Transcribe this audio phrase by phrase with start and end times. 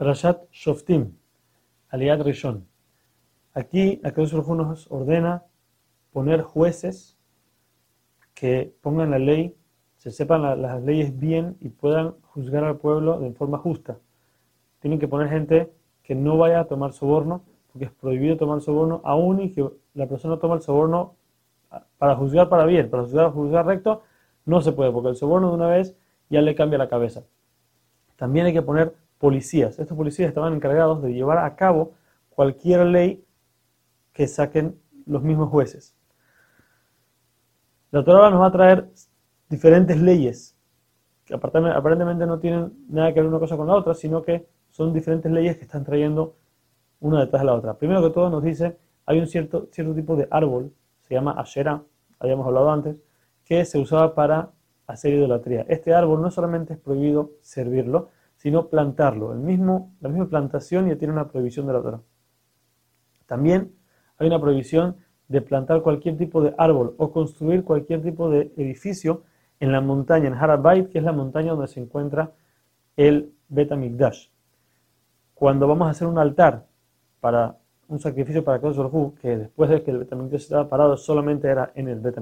[0.00, 1.12] Parashat Shoftim,
[1.90, 2.64] Aliad Rishon.
[3.52, 5.42] Aquí, Akadosh Baruj nos ordena
[6.10, 7.18] poner jueces
[8.32, 9.54] que pongan la ley,
[9.98, 13.98] se sepan las leyes bien y puedan juzgar al pueblo de forma justa.
[14.78, 15.70] Tienen que poner gente
[16.02, 20.06] que no vaya a tomar soborno, porque es prohibido tomar soborno, aún y que la
[20.06, 21.16] persona toma el soborno
[21.98, 24.00] para juzgar para bien, para juzgar, juzgar recto,
[24.46, 25.94] no se puede, porque el soborno de una vez
[26.30, 27.22] ya le cambia la cabeza.
[28.16, 29.78] También hay que poner policías.
[29.78, 31.92] Estos policías estaban encargados de llevar a cabo
[32.30, 33.22] cualquier ley
[34.14, 35.94] que saquen los mismos jueces.
[37.90, 38.88] La Torah nos va a traer
[39.48, 40.56] diferentes leyes
[41.26, 44.92] que aparentemente no tienen nada que ver una cosa con la otra, sino que son
[44.92, 46.36] diferentes leyes que están trayendo
[47.00, 47.74] una detrás de la otra.
[47.74, 51.82] Primero que todo nos dice, hay un cierto, cierto tipo de árbol, se llama Asherah,
[52.18, 52.96] habíamos hablado antes,
[53.44, 54.50] que se usaba para
[54.86, 55.66] hacer idolatría.
[55.68, 58.08] Este árbol no solamente es prohibido servirlo,
[58.40, 59.34] sino plantarlo.
[59.34, 62.00] El mismo, la misma plantación ya tiene una prohibición de la Torah.
[63.26, 63.74] También
[64.16, 64.96] hay una prohibición
[65.28, 69.24] de plantar cualquier tipo de árbol o construir cualquier tipo de edificio
[69.60, 72.32] en la montaña, en Harabait, que es la montaña donde se encuentra
[72.96, 73.70] el Bet
[75.34, 76.66] Cuando vamos a hacer un altar
[77.20, 81.72] para un sacrificio para Kodesh que después de que el Bet estaba parado solamente era
[81.74, 82.16] en el Bet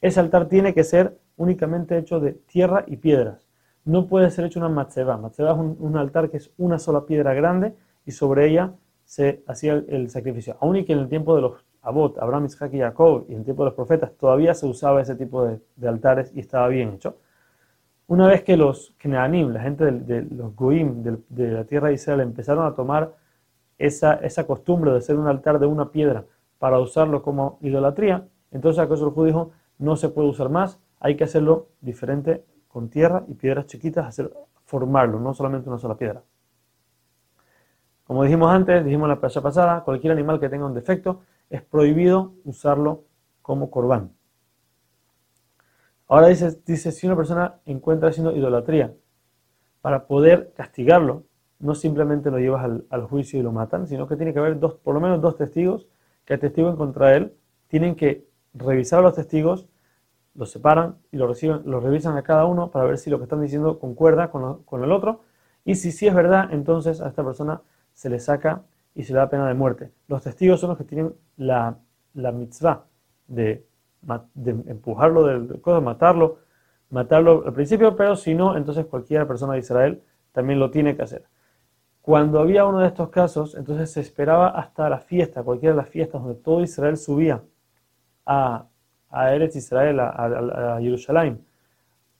[0.00, 3.49] ese altar tiene que ser únicamente hecho de tierra y piedras.
[3.84, 5.16] No puede ser hecho una matzeba.
[5.16, 9.74] Matzeba es un, altar que es una sola piedra grande y sobre ella se hacía
[9.74, 10.56] el, sacrificio.
[10.60, 13.38] Aún y que en el tiempo de los Abot, Abraham, Isaac y Jacob, y en
[13.38, 16.90] el tiempo de los profetas, todavía se usaba ese tipo de, altares y estaba bien
[16.90, 17.16] hecho.
[18.06, 22.20] Una vez que los Kneanim, la gente de, los Goim de, la tierra de Israel,
[22.20, 23.14] empezaron a tomar
[23.78, 26.24] esa, costumbre de hacer un altar de una piedra
[26.58, 31.68] para usarlo como idolatría, entonces el dijo, no se puede usar más, hay que hacerlo
[31.80, 34.32] diferente con tierra y piedras chiquitas, hacer,
[34.64, 36.22] formarlo, no solamente una sola piedra.
[38.04, 41.62] Como dijimos antes, dijimos en la playa pasada, cualquier animal que tenga un defecto es
[41.62, 43.04] prohibido usarlo
[43.42, 44.12] como corbán.
[46.08, 48.94] Ahora dice, dice, si una persona encuentra haciendo idolatría,
[49.80, 51.24] para poder castigarlo,
[51.58, 54.74] no simplemente lo llevas al, juicio y lo matan, sino que tiene que haber dos,
[54.74, 55.88] por lo menos dos testigos
[56.24, 57.34] que atestiguen contra él,
[57.68, 59.68] tienen que revisar los testigos,
[60.34, 63.24] los separan y lo, reciben, lo revisan a cada uno para ver si lo que
[63.24, 65.20] están diciendo concuerda con, el otro.
[65.64, 67.60] Y si sí es verdad, entonces a esta persona
[67.92, 68.62] se le saca
[68.94, 69.90] y se le da pena de muerte.
[70.08, 71.76] Los testigos son los que tienen la,
[72.14, 72.84] la mitzvah
[73.26, 73.66] de,
[74.66, 76.38] empujarlo del codo, matarlo,
[76.90, 80.02] matarlo al principio, pero si no, entonces cualquier persona de Israel
[80.32, 81.24] también lo tiene que hacer.
[82.00, 85.90] Cuando había uno de estos casos, entonces se esperaba hasta la fiesta, cualquiera de las
[85.90, 87.42] fiestas donde todo Israel subía
[88.24, 88.66] a,
[89.10, 91.44] a Eretz Israel, a, Jerusalén,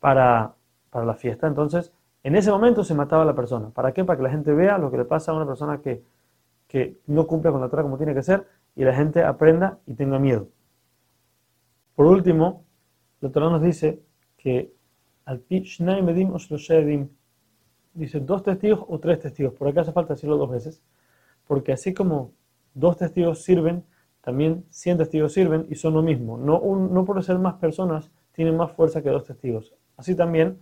[0.00, 0.54] para,
[0.90, 1.46] para, la fiesta.
[1.46, 1.92] Entonces,
[2.22, 3.70] en ese momento se mataba a la persona.
[3.70, 4.04] ¿Para qué?
[4.04, 6.02] Para que la gente vea lo que le pasa a una persona que,
[6.68, 9.94] que no cumple con la Torah como tiene que ser y la gente aprenda y
[9.94, 10.48] tenga miedo.
[11.94, 12.64] Por último,
[13.20, 14.02] la Torah nos dice
[14.36, 14.72] que
[15.24, 16.38] al medim o
[17.94, 19.54] dice dos testigos o tres testigos.
[19.54, 20.82] Por acá hace falta decirlo dos veces,
[21.46, 22.32] porque así como
[22.74, 23.84] dos testigos sirven
[24.26, 26.36] también 100 testigos sirven y son lo mismo.
[26.36, 29.72] No, no por ser más personas tienen más fuerza que dos testigos.
[29.96, 30.58] Así también,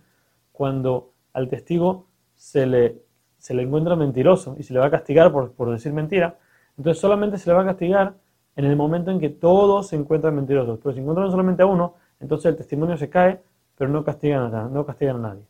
[0.51, 2.05] cuando al testigo
[2.35, 3.01] se le,
[3.39, 6.37] se le encuentra mentiroso y se le va a castigar por, por decir mentira,
[6.77, 8.13] entonces solamente se le va a castigar
[8.55, 10.77] en el momento en que todos se encuentran mentirosos.
[10.77, 13.41] Pero si encuentran solamente a uno, entonces el testimonio se cae,
[13.75, 15.43] pero no castigan a, no castigan a nadie.